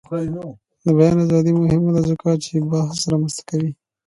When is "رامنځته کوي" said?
3.11-3.71